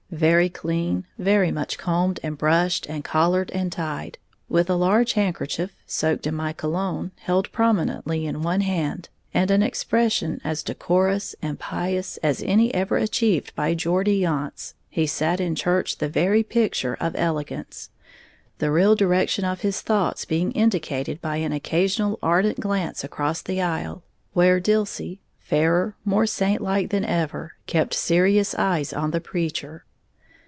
[0.11, 4.17] Very clean, very much combed and brushed and collared and tied,
[4.49, 9.63] with a large handkerchief, soaked in my cologne, held prominently in one hand, and an
[9.63, 15.55] expression as decorous and pious as any ever achieved by Geordie Yonts, he sat in
[15.55, 17.89] church the very picture of elegance,
[18.57, 23.61] the real direction of his thoughts being indicated by an occasional ardent glance across the
[23.61, 29.85] aisle, where Dilsey, fairer, more saint like than ever, kept serious eyes on the preacher.